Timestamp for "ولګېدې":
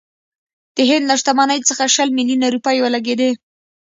2.79-3.31